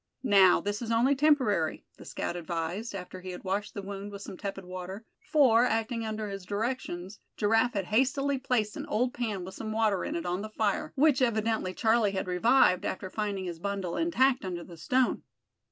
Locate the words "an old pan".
8.75-9.45